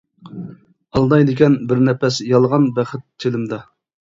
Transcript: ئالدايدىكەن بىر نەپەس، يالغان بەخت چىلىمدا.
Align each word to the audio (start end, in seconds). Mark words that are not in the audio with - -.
ئالدايدىكەن 0.99 1.59
بىر 1.73 1.83
نەپەس، 1.91 2.17
يالغان 2.33 2.67
بەخت 2.81 3.07
چىلىمدا. 3.25 3.63